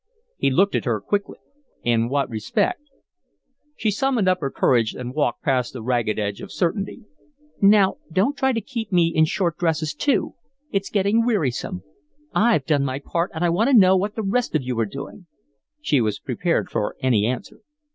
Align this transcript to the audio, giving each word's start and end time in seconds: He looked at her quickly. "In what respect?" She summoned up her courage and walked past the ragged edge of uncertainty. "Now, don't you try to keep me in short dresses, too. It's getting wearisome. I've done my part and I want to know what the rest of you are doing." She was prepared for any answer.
He 0.35 0.49
looked 0.49 0.73
at 0.73 0.85
her 0.85 0.99
quickly. 0.99 1.37
"In 1.83 2.09
what 2.09 2.27
respect?" 2.27 2.81
She 3.75 3.91
summoned 3.91 4.27
up 4.27 4.39
her 4.41 4.49
courage 4.49 4.95
and 4.95 5.13
walked 5.13 5.43
past 5.43 5.73
the 5.73 5.83
ragged 5.83 6.17
edge 6.17 6.41
of 6.41 6.45
uncertainty. 6.47 7.03
"Now, 7.61 7.97
don't 8.11 8.29
you 8.29 8.33
try 8.37 8.51
to 8.51 8.61
keep 8.61 8.91
me 8.91 9.11
in 9.15 9.25
short 9.25 9.59
dresses, 9.59 9.93
too. 9.93 10.33
It's 10.71 10.89
getting 10.89 11.23
wearisome. 11.23 11.83
I've 12.33 12.65
done 12.65 12.83
my 12.83 12.97
part 12.97 13.29
and 13.35 13.45
I 13.45 13.49
want 13.49 13.69
to 13.69 13.77
know 13.77 13.95
what 13.95 14.15
the 14.15 14.23
rest 14.23 14.55
of 14.55 14.63
you 14.63 14.79
are 14.79 14.87
doing." 14.87 15.27
She 15.81 16.01
was 16.01 16.17
prepared 16.17 16.71
for 16.71 16.95
any 17.01 17.27
answer. 17.27 17.59